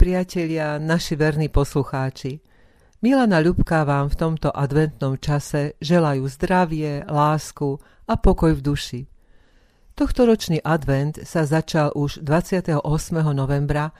[0.00, 2.40] priatelia, naši verní poslucháči,
[3.04, 7.76] Milana Ľubka vám v tomto adventnom čase želajú zdravie, lásku
[8.08, 9.00] a pokoj v duši.
[9.92, 12.80] Tohtoročný advent sa začal už 28.
[13.36, 13.92] novembra,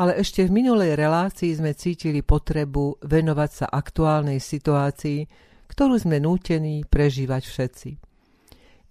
[0.00, 5.28] ale ešte v minulej relácii sme cítili potrebu venovať sa aktuálnej situácii,
[5.68, 7.90] ktorú sme nútení prežívať všetci.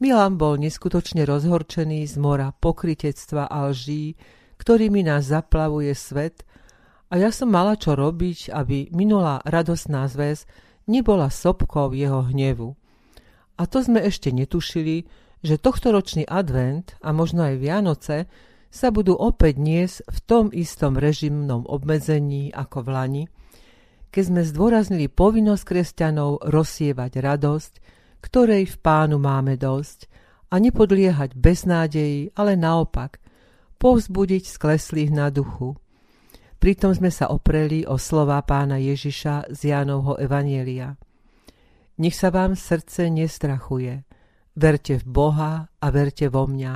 [0.05, 4.13] Milan bol neskutočne rozhorčený z mora pokritectva a lží,
[4.63, 6.41] ktorými nás zaplavuje svet–
[7.13, 10.49] a ja som mala čo robiť, aby minulá radosná zväz
[10.89, 12.73] nebola sopkou jeho hnevu.
[13.53, 15.05] A to sme ešte netušili,
[15.45, 18.25] že tohtoročný advent a možno aj Vianoce
[18.73, 23.23] sa budú opäť niesť v tom istom režimnom obmedzení ako v Lani,
[24.09, 27.73] keď sme zdôraznili povinnosť kresťanov rozsievať radosť,
[28.25, 30.09] ktorej v pánu máme dosť
[30.49, 33.21] a nepodliehať beznádeji, ale naopak
[33.83, 35.75] povzbudiť skleslých na duchu,
[36.63, 40.95] Pritom sme sa opreli o slova pána Ježiša z Jánovho Evanielia.
[41.99, 44.07] Nech sa vám srdce nestrachuje.
[44.55, 46.73] Verte v Boha a verte vo mňa.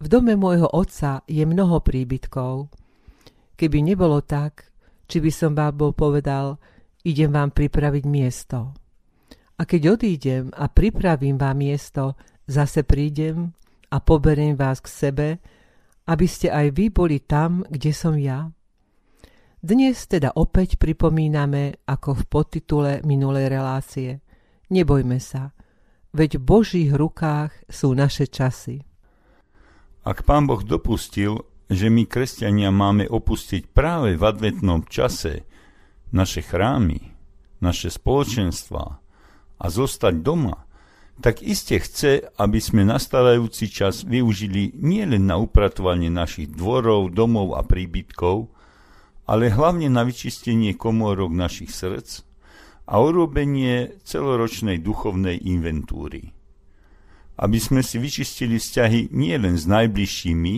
[0.00, 2.72] V dome môjho otca je mnoho príbytkov.
[3.60, 4.72] Keby nebolo tak,
[5.04, 6.56] či by som vám bol povedal,
[7.04, 8.72] idem vám pripraviť miesto.
[9.60, 12.16] A keď odídem a pripravím vám miesto,
[12.48, 13.52] zase prídem
[13.92, 15.28] a poberiem vás k sebe,
[16.04, 18.52] aby ste aj vy boli tam, kde som ja.
[19.64, 24.20] Dnes teda opäť pripomíname, ako v podtitule minulej relácie.
[24.68, 25.56] Nebojme sa,
[26.12, 28.84] veď v Božích rukách sú naše časy.
[30.04, 31.40] Ak Pán Boh dopustil,
[31.72, 35.48] že my, kresťania, máme opustiť práve v adventnom čase
[36.12, 37.00] naše chrámy,
[37.64, 38.84] naše spoločenstva
[39.56, 40.68] a zostať doma,
[41.22, 47.62] tak iste chce, aby sme nastávajúci čas využili nielen na upratovanie našich dvorov, domov a
[47.62, 48.50] príbytkov,
[49.24, 52.26] ale hlavne na vyčistenie komórok našich srdc
[52.84, 56.34] a urobenie celoročnej duchovnej inventúry.
[57.40, 60.54] Aby sme si vyčistili vzťahy nielen s najbližšími,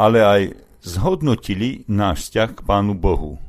[0.00, 0.42] ale aj
[0.84, 3.40] zhodnotili náš vzťah k Pánu Bohu.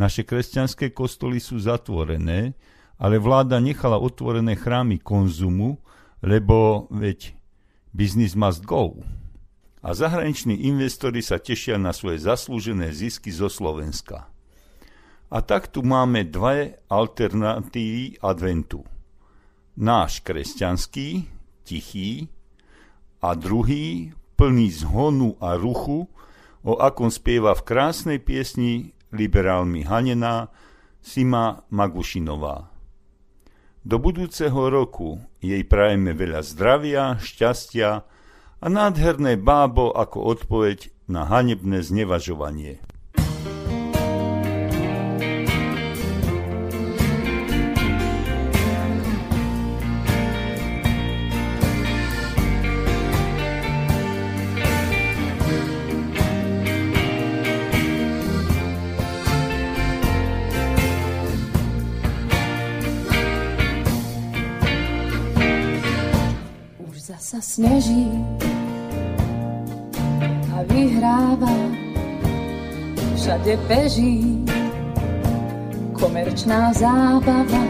[0.00, 2.56] Naše kresťanské kostoly sú zatvorené,
[2.96, 5.78] ale vláda nechala otvorené chrámy konzumu,
[6.24, 7.36] lebo veď
[7.92, 8.96] business must go
[9.86, 14.26] a zahraniční investori sa tešia na svoje zaslúžené zisky zo Slovenska.
[15.30, 18.82] A tak tu máme dve alternatívy adventu.
[19.78, 21.30] Náš kresťanský,
[21.62, 22.26] tichý,
[23.22, 26.10] a druhý, plný zhonu a ruchu,
[26.66, 30.50] o akom spieva v krásnej piesni liberálmi Hanená
[30.98, 32.75] Sima Magušinová.
[33.86, 38.02] Do budúceho roku jej prajeme veľa zdravia, šťastia,
[38.58, 42.82] a nádherné bábo ako odpoveď na hanebné znevažovanie.
[67.46, 68.10] Sneží
[70.50, 71.54] a vyhráva,
[73.14, 74.42] všade beží
[75.94, 77.62] komerčná zábava.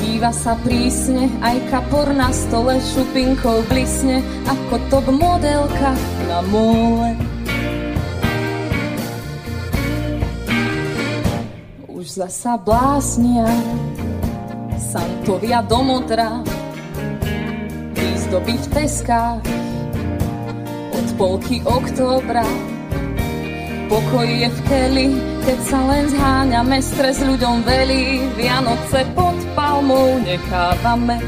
[0.00, 5.92] Díva sa prísne, aj kapor na stole šupinkou blisne, ako top modelka
[6.24, 7.12] na mole.
[11.84, 13.44] Už zasa blásnia,
[14.80, 15.84] santovia do
[18.38, 19.42] v teskách
[20.94, 22.46] od polky októbra.
[23.90, 25.08] Pokoj je v keli,
[25.42, 31.18] keď sa len zháňame, stres ľuďom velí, Vianoce pod palmou nechávame.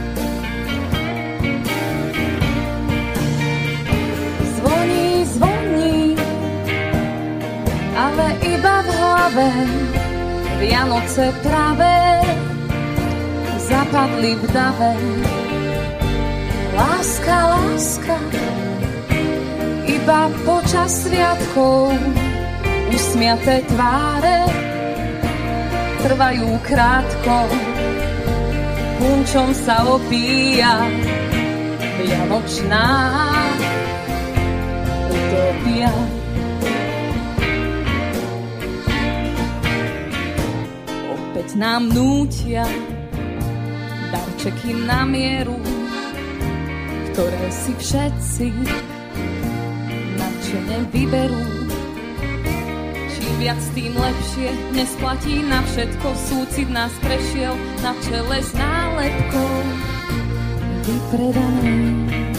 [4.63, 6.15] Zvoní, zvoní,
[7.99, 9.49] ale iba v hlave,
[10.63, 11.91] Vianoce práve
[13.59, 15.42] zapadli v dave.
[16.73, 18.17] Láska, láska,
[19.85, 21.93] iba počas sviatkov
[22.93, 24.49] usmiaté tváre
[26.01, 27.37] trvajú krátko.
[28.97, 30.89] Punčom sa opíja
[32.01, 32.89] vianočná
[35.13, 35.93] utopia.
[41.13, 42.65] Opäť nám nútia
[44.09, 45.82] darčeky na mieru
[47.13, 48.47] ktoré si všetci
[50.17, 51.45] nadšene vyberú.
[53.37, 57.53] viac tým lepšie, nesplatí na všetko, súcit nás prešiel
[57.85, 59.55] na čele s nálepkou
[60.89, 62.32] vypredanej.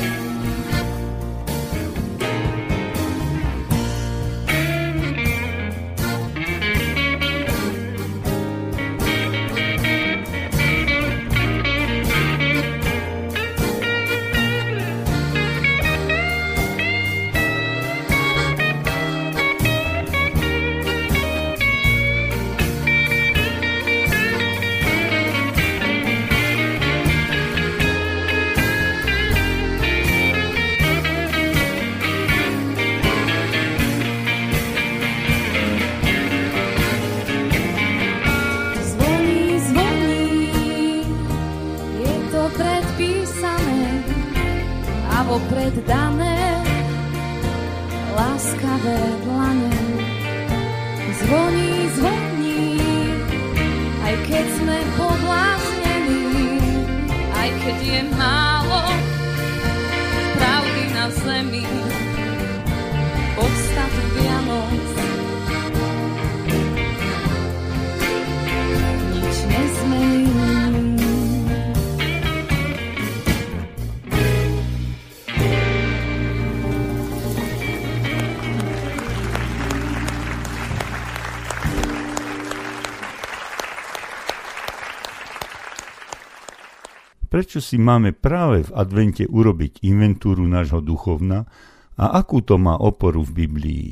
[87.34, 91.50] Prečo si máme práve v advente urobiť inventúru nášho duchovna
[91.98, 93.90] a akú to má oporu v Biblii.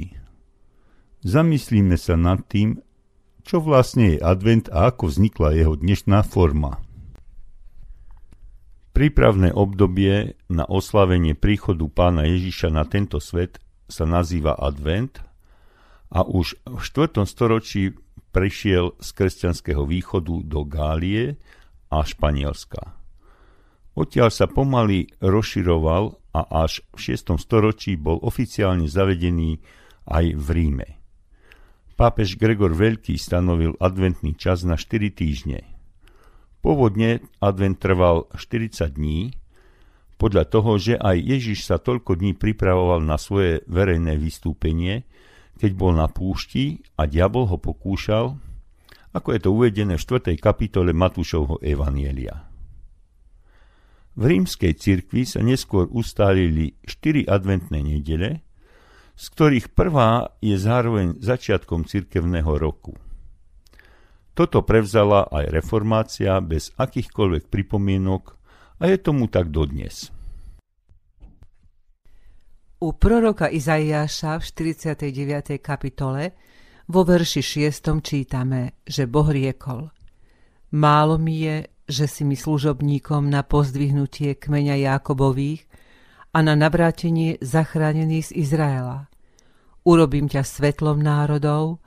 [1.26, 2.78] Zamyslíme sa nad tým,
[3.42, 6.86] čo vlastne je advent a ako vznikla jeho dnešná forma.
[8.94, 13.58] Prípravné obdobie na oslavenie príchodu pána Ježiša na tento svet
[13.90, 15.18] sa nazýva advent
[16.14, 17.26] a už v 4.
[17.26, 17.98] storočí
[18.30, 21.42] prešiel z kresťanského východu do Gálie
[21.90, 23.01] a Španielska.
[23.92, 27.36] Odtiaľ sa pomaly rozširoval a až v 6.
[27.36, 29.60] storočí bol oficiálne zavedený
[30.08, 30.88] aj v Ríme.
[32.00, 35.68] Pápež Gregor Veľký stanovil adventný čas na 4 týždne.
[36.64, 39.36] Pôvodne advent trval 40 dní,
[40.22, 45.10] podľa toho, že aj Ježiš sa toľko dní pripravoval na svoje verejné vystúpenie,
[45.58, 48.38] keď bol na púšti a diabol ho pokúšal,
[49.12, 50.38] ako je to uvedené v 4.
[50.38, 52.51] kapitole Matúšovho Evanielia.
[54.22, 58.46] V rímskej cirkvi sa neskôr ustálili štyri adventné nedele,
[59.18, 62.94] z ktorých prvá je zároveň začiatkom cirkevného roku.
[64.38, 68.38] Toto prevzala aj reformácia bez akýchkoľvek pripomienok
[68.78, 70.14] a je tomu tak dodnes.
[72.78, 75.58] U proroka Izaiáša v 49.
[75.58, 76.38] kapitole
[76.94, 77.98] vo verši 6.
[78.06, 79.90] čítame, že Boh riekol
[80.72, 85.68] Málo mi je, že si mi služobníkom na pozdvihnutie kmeňa Jákobových
[86.32, 89.12] a na navrátenie zachránených z Izraela.
[89.84, 91.84] Urobím ťa svetlom národov,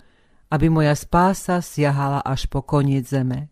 [0.53, 3.49] aby moja spása siahala až po koniec zeme.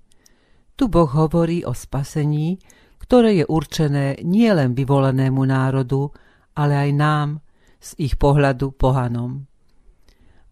[0.77, 2.61] Tu Boh hovorí o spasení,
[3.01, 6.13] ktoré je určené nielen vyvolenému národu,
[6.53, 7.29] ale aj nám,
[7.83, 9.43] z ich pohľadu pohanom.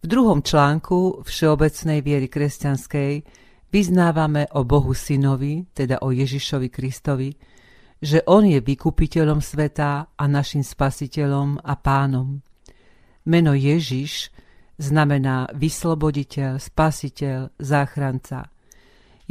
[0.01, 3.11] V druhom článku Všeobecnej viery kresťanskej
[3.71, 7.31] Vyznávame o Bohu Synovi, teda o Ježišovi Kristovi,
[8.03, 12.43] že On je vykupiteľom sveta a našim spasiteľom a pánom.
[13.23, 14.27] Meno Ježiš
[14.75, 18.51] znamená vysloboditeľ, spasiteľ, záchranca.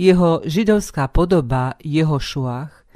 [0.01, 2.87] Jeho židovská podoba Jehošuach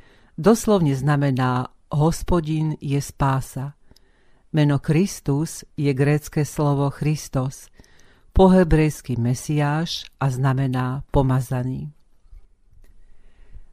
[0.40, 3.76] doslovne znamená hospodin je spása.
[4.54, 7.68] Meno Kristus je grécké slovo Christos,
[8.34, 11.94] po hebrejsky Mesiáš a znamená pomazaný.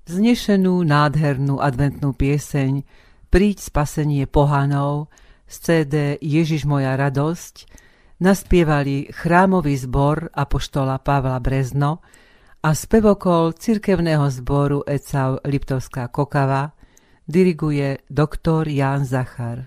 [0.05, 2.85] Znešenú nádhernú adventnú pieseň
[3.33, 5.09] Príď spasenie pohanov
[5.49, 7.65] z CD Ježiš moja radosť
[8.21, 12.05] naspievali chrámový zbor Apoštola Pavla Brezno
[12.61, 16.69] a spevokol cirkevného zboru Ecav Liptovská Kokava
[17.25, 19.65] diriguje doktor Ján Zachar.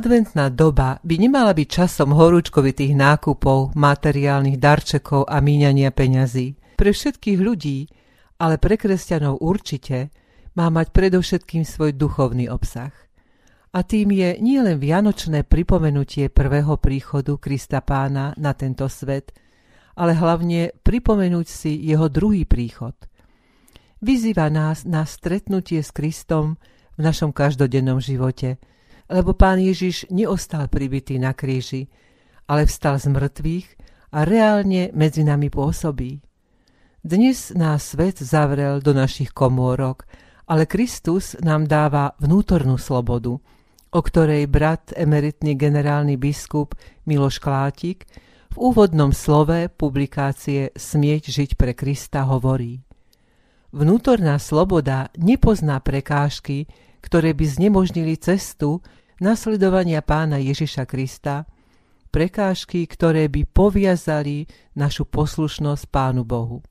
[0.00, 6.56] Adventná doba by nemala byť časom horúčkovitých nákupov, materiálnych darčekov a míňania peňazí.
[6.80, 7.84] Pre všetkých ľudí,
[8.40, 10.08] ale pre kresťanov určite,
[10.56, 12.96] má mať predovšetkým svoj duchovný obsah.
[13.76, 19.36] A tým je nielen vianočné pripomenutie prvého príchodu Krista pána na tento svet,
[20.00, 22.96] ale hlavne pripomenúť si jeho druhý príchod.
[24.00, 26.56] Vyzýva nás na stretnutie s Kristom
[26.96, 28.56] v našom každodennom živote–
[29.10, 31.90] lebo pán Ježiš neostal pribitý na kríži,
[32.46, 33.68] ale vstal z mŕtvych
[34.14, 36.22] a reálne medzi nami pôsobí.
[37.02, 40.06] Dnes nás svet zavrel do našich komórok,
[40.46, 43.38] ale Kristus nám dáva vnútornú slobodu,
[43.90, 48.06] o ktorej brat emeritný generálny biskup Miloš Klátik
[48.50, 52.82] v úvodnom slove publikácie Smieť žiť pre Krista hovorí.
[53.70, 56.66] Vnútorná sloboda nepozná prekážky,
[56.98, 58.82] ktoré by znemožnili cestu
[59.20, 61.44] nasledovania pána Ježiša Krista,
[62.10, 66.64] prekážky, ktoré by poviazali našu poslušnosť pánu Bohu.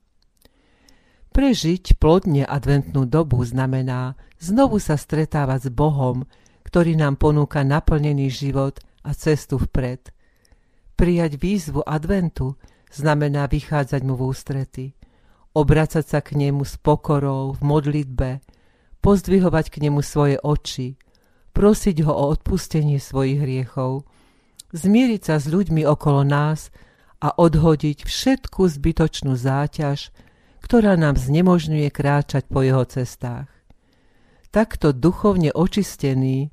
[1.30, 6.26] Prežiť plodne adventnú dobu znamená znovu sa stretávať s Bohom,
[6.66, 10.10] ktorý nám ponúka naplnený život a cestu vpred.
[10.98, 12.58] Prijať výzvu adventu
[12.90, 14.86] znamená vychádzať mu v ústrety,
[15.54, 18.42] obracať sa k nemu s pokorou v modlitbe,
[19.00, 20.98] pozdvihovať k nemu svoje oči,
[21.60, 24.08] prosiť ho o odpustenie svojich hriechov,
[24.72, 26.72] zmieriť sa s ľuďmi okolo nás
[27.20, 30.08] a odhodiť všetku zbytočnú záťaž,
[30.64, 33.52] ktorá nám znemožňuje kráčať po jeho cestách.
[34.48, 36.48] Takto duchovne očistený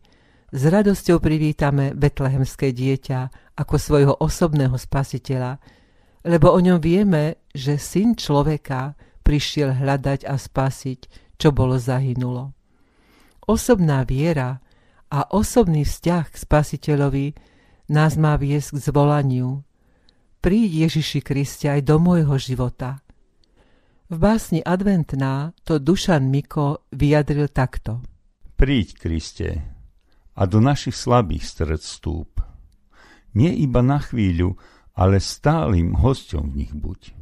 [0.52, 5.56] s radosťou privítame betlehemské dieťa ako svojho osobného spasiteľa,
[6.28, 11.00] lebo o ňom vieme, že syn človeka prišiel hľadať a spasiť,
[11.40, 12.52] čo bolo zahynulo.
[13.48, 14.67] Osobná viera
[15.08, 17.26] a osobný vzťah k spasiteľovi
[17.88, 19.64] nás má viesť k zvolaniu.
[20.44, 23.00] Príď Ježiši Kriste aj do môjho života.
[24.08, 28.00] V básni Adventná to Dušan Miko vyjadril takto.
[28.56, 29.50] Príď, Kriste,
[30.36, 32.40] a do našich slabých stred stúp.
[33.36, 34.56] Nie iba na chvíľu,
[34.96, 37.14] ale stálym hosťom v nich buď.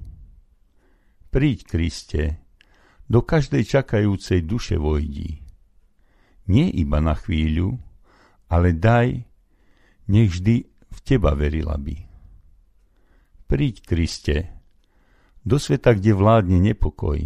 [1.33, 2.39] Príď, Kriste,
[3.09, 5.44] do každej čakajúcej duše vojdi
[6.45, 7.77] nie iba na chvíľu,
[8.49, 9.25] ale daj,
[10.09, 11.97] nech vždy v teba verila by.
[13.45, 14.37] Príď, Kriste,
[15.45, 17.21] do sveta, kde vládne nepokoj.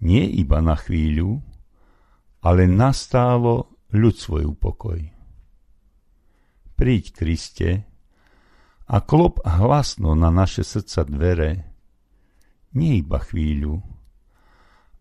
[0.00, 1.40] Nie iba na chvíľu,
[2.40, 5.00] ale nastálo ľud svoju pokoj.
[6.76, 7.70] Príď, Kriste,
[8.90, 11.50] a klop hlasno na naše srdca dvere,
[12.74, 13.78] nie iba chvíľu,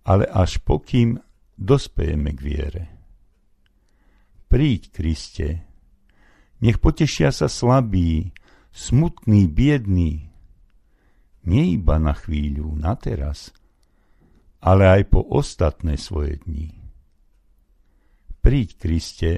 [0.06, 1.18] ale až pokým
[1.60, 2.84] dospejeme k viere.
[4.48, 5.68] Príď, Kriste,
[6.63, 8.32] nech potešia sa slabí,
[8.72, 10.32] smutní, biední,
[11.44, 13.51] nie iba na chvíľu, na teraz,
[14.63, 16.74] ale aj po ostatné svoje dni.
[18.39, 19.32] Príď, Kriste,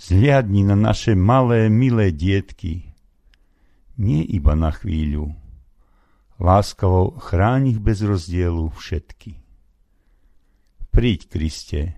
[0.00, 2.96] zliadni na naše malé, milé dietky,
[3.98, 5.36] nie iba na chvíľu,
[6.38, 9.47] láskavo chráň ich bez rozdielu všetky.
[10.98, 11.94] Príď, Kriste,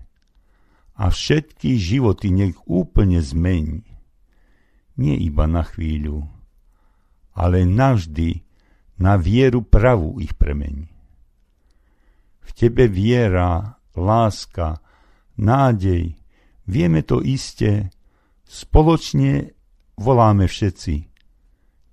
[0.93, 3.81] a všetky životy nech úplne zmení.
[4.93, 6.29] Nie iba na chvíľu,
[7.33, 8.45] ale navždy
[9.01, 10.85] na vieru pravú ich premení.
[12.45, 14.77] V Tebe viera, láska,
[15.33, 16.13] nádej,
[16.69, 17.89] vieme to iste,
[18.45, 19.49] spoločne
[19.97, 21.09] voláme všetci.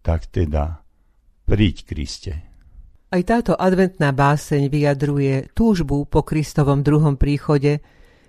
[0.05, 0.85] Tak teda,
[1.49, 2.48] príď, Kriste.
[3.09, 7.81] Aj táto adventná báseň vyjadruje túžbu po Kristovom druhom príchode,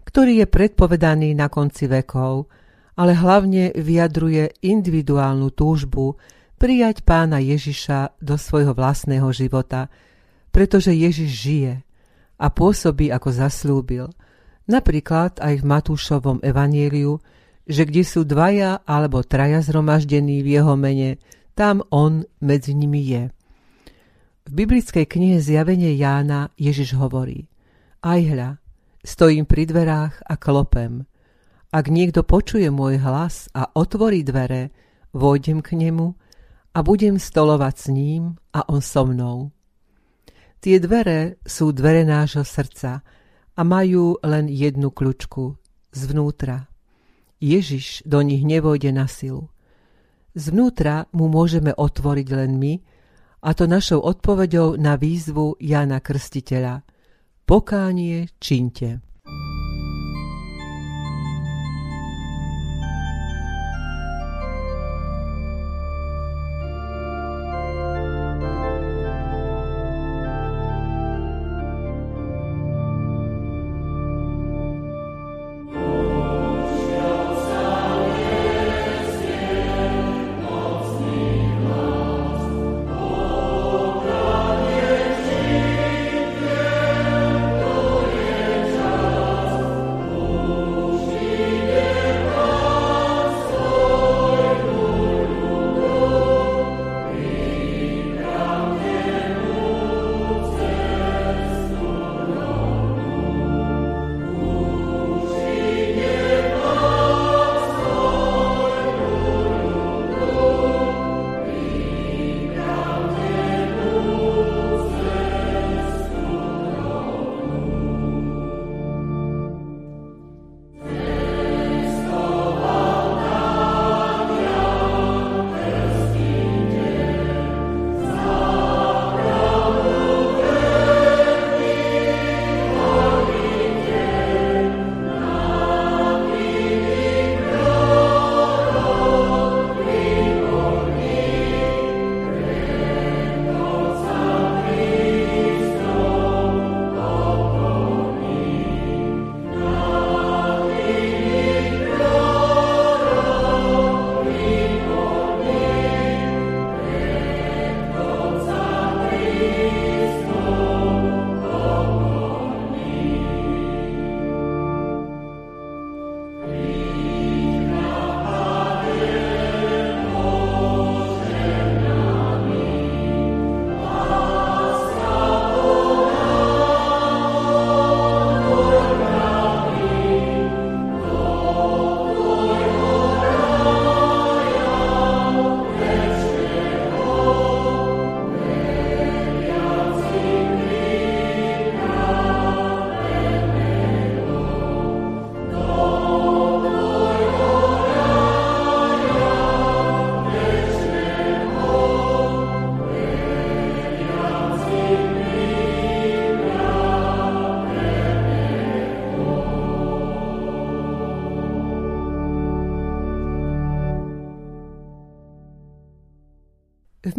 [0.08, 2.48] ktorý je predpovedaný na konci vekov,
[2.96, 6.16] ale hlavne vyjadruje individuálnu túžbu
[6.56, 9.92] prijať pána Ježiša do svojho vlastného života,
[10.48, 11.74] pretože Ježiš žije
[12.40, 14.08] a pôsobí ako zaslúbil.
[14.64, 17.20] Napríklad aj v Matúšovom evanieliu,
[17.68, 21.20] že kde sú dvaja alebo traja zhromaždení v jeho mene,
[21.52, 23.24] tam on medzi nimi je.
[24.50, 27.46] V biblickej knihe Zjavenie Jána Ježiš hovorí
[28.02, 28.58] Aj hľa,
[29.06, 31.06] stojím pri dverách a klopem.
[31.70, 34.74] Ak niekto počuje môj hlas a otvorí dvere,
[35.14, 36.18] vojdem k nemu
[36.74, 39.54] a budem stolovať s ním a on so mnou.
[40.66, 43.06] Tie dvere sú dvere nášho srdca
[43.54, 45.62] a majú len jednu kľúčku
[45.94, 46.66] zvnútra.
[47.38, 49.54] Ježiš do nich nevojde na silu.
[50.34, 52.74] Zvnútra mu môžeme otvoriť len my,
[53.40, 56.84] a to našou odpoveďou na výzvu Jana Krstiteľa.
[57.48, 59.09] Pokánie činte.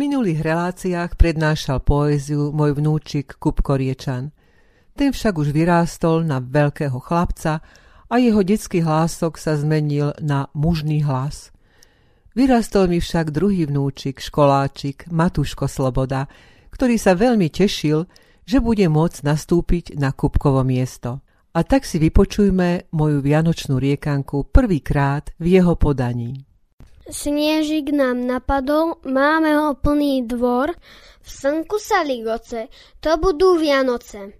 [0.00, 4.32] Minulých reláciách prednášal poéziu môj vnúčik Kupko Riečan.
[4.96, 7.60] Ten však už vyrástol na veľkého chlapca
[8.08, 11.52] a jeho detský hlások sa zmenil na mužný hlas.
[12.32, 16.32] Vyrastol mi však druhý vnúčik, školáčik, Matuško Sloboda,
[16.72, 18.08] ktorý sa veľmi tešil,
[18.48, 21.20] že bude môcť nastúpiť na Kupkovo miesto.
[21.52, 26.49] A tak si vypočujme moju vianočnú riekanku prvýkrát v jeho podaní.
[27.10, 30.78] Sniežik nám napadol, máme ho plný dvor,
[31.20, 32.70] v slnku sa ligoce,
[33.02, 34.38] to budú Vianoce.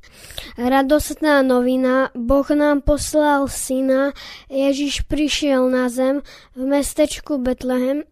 [0.55, 4.15] Radostná novina, Boh nám poslal syna,
[4.47, 6.23] Ježiš prišiel na zem
[6.55, 8.07] v mestečku Betlehem,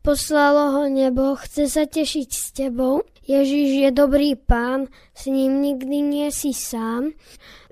[0.00, 3.04] poslalo ho nebo, chce sa tešiť s tebou.
[3.28, 7.12] Ježiš je dobrý pán, s ním nikdy nie si sám.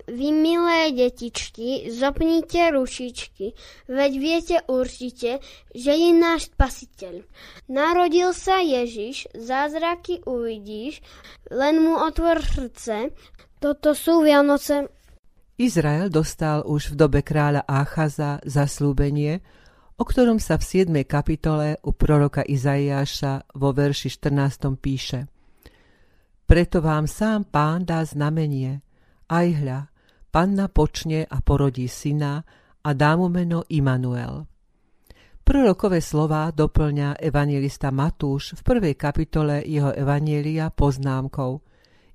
[0.09, 3.53] Vy, milé detičky, zopnite rušičky,
[3.93, 5.45] veď viete určite,
[5.77, 7.29] že je náš spasiteľ.
[7.69, 11.05] Narodil sa Ježiš, zázraky uvidíš,
[11.53, 13.13] len mu otvor srdce,
[13.61, 14.89] toto sú Vianoce.
[15.61, 19.45] Izrael dostal už v dobe kráľa Áchaza zaslúbenie,
[20.01, 21.05] o ktorom sa v 7.
[21.05, 24.73] kapitole u proroka Izaiáša vo verši 14.
[24.81, 25.29] píše
[26.49, 28.81] Preto vám sám pán dá znamenie,
[29.29, 29.81] aj hľa,
[30.29, 32.45] panna počne a porodí syna
[32.85, 34.47] a dá mu meno Immanuel.
[35.43, 41.65] Prorokové slová doplňa evangelista Matúš v prvej kapitole jeho evanielia poznámkou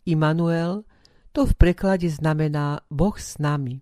[0.06, 0.84] Immanuel
[1.34, 3.82] to v preklade znamená Boh s nami.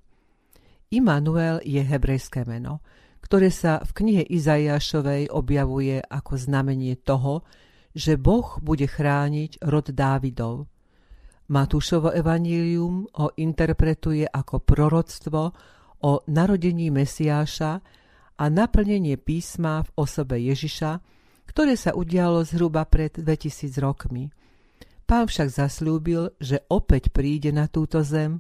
[0.88, 2.80] Immanuel je hebrejské meno,
[3.20, 7.44] ktoré sa v knihe Izaiášovej objavuje ako znamenie toho,
[7.91, 10.71] že Boh bude chrániť rod Dávidov.
[11.52, 15.52] Matúšovo evanílium ho interpretuje ako proroctvo
[16.00, 17.84] o narodení Mesiáša
[18.40, 21.04] a naplnenie písma v osobe Ježiša,
[21.52, 24.32] ktoré sa udialo zhruba pred 2000 rokmi.
[25.04, 28.40] Pán však zaslúbil, že opäť príde na túto zem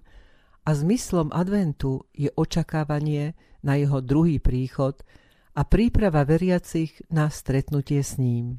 [0.63, 4.95] a zmyslom adventu je očakávanie na jeho druhý príchod
[5.51, 8.55] a príprava veriacich na stretnutie s ním.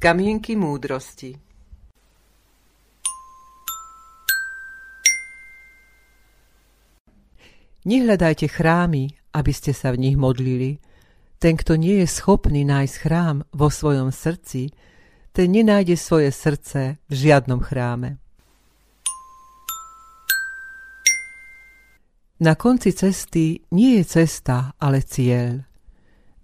[0.00, 1.36] Kamienky múdrosti
[7.84, 10.80] Nehľadajte chrámy, aby ste sa v nich modlili.
[11.36, 14.72] Ten, kto nie je schopný nájsť chrám vo svojom srdci,
[15.36, 18.16] ten nenájde svoje srdce v žiadnom chráme.
[22.40, 25.60] Na konci cesty nie je cesta, ale cieľ.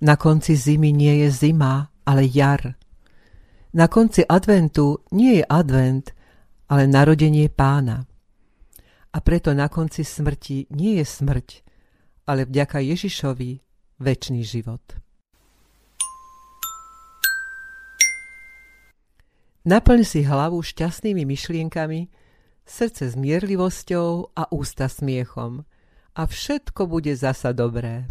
[0.05, 2.77] Na konci zimy nie je zima, ale jar.
[3.77, 6.09] Na konci adventu nie je advent,
[6.73, 8.09] ale narodenie pána.
[9.13, 11.61] A preto na konci smrti nie je smrť,
[12.25, 13.61] ale vďaka Ježišovi
[14.01, 14.81] väčší život.
[19.69, 22.09] Naplň si hlavu šťastnými myšlienkami,
[22.65, 25.69] srdce zmierlivosťou a ústa smiechom
[26.17, 28.09] a všetko bude zasa dobré.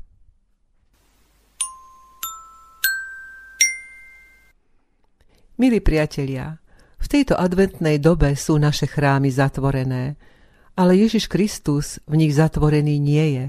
[5.56, 6.60] Milí priatelia,
[7.00, 10.20] v tejto adventnej dobe sú naše chrámy zatvorené,
[10.76, 13.46] ale Ježiš Kristus v nich zatvorený nie je.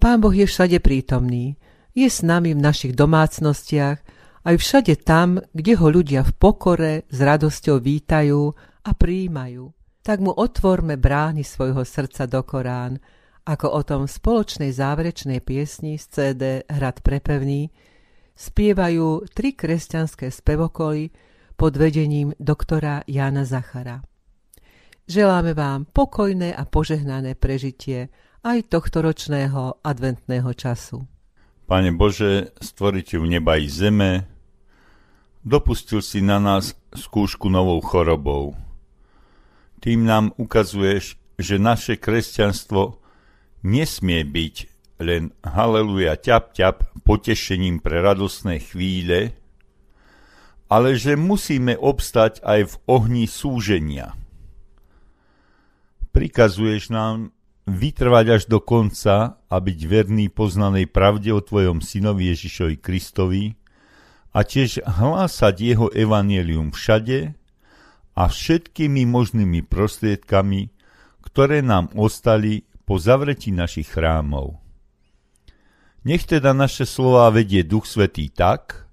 [0.00, 1.60] Pán Boh je všade prítomný,
[1.92, 4.00] je s nami v našich domácnostiach,
[4.48, 9.68] aj všade tam, kde ho ľudia v pokore s radosťou vítajú a príjmajú.
[10.00, 12.96] Tak mu otvorme brány svojho srdca do Korán,
[13.44, 17.68] ako o tom v spoločnej záverečnej piesni z CD Hrad prepevný,
[18.40, 21.12] spievajú tri kresťanské spevokoly
[21.60, 24.00] pod vedením doktora Jana Zachara.
[25.04, 28.08] Želáme vám pokojné a požehnané prežitie
[28.40, 31.04] aj tohto ročného adventného času.
[31.68, 34.24] Pane Bože, stvoriteľ neba i zeme,
[35.44, 38.56] dopustil si na nás skúšku novou chorobou.
[39.84, 43.04] Tým nám ukazuješ, že naše kresťanstvo
[43.60, 44.69] nesmie byť
[45.00, 49.32] len haleluja ťap ťap potešením pre radosné chvíle,
[50.70, 54.14] ale že musíme obstať aj v ohni súženia.
[56.14, 57.34] Prikazuješ nám
[57.66, 63.58] vytrvať až do konca a byť verný poznanej pravde o Tvojom synovi Ježišovi Kristovi
[64.30, 67.34] a tiež hlásať jeho evanielium všade
[68.14, 70.70] a všetkými možnými prostriedkami,
[71.24, 74.58] ktoré nám ostali po zavretí našich chrámov.
[76.00, 78.88] Nech teda naše slova vedie Duch Svetý tak,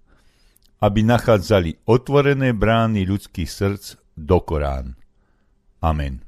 [0.84, 5.00] aby nachádzali otvorené brány ľudských srdc do Korán.
[5.80, 6.28] Amen.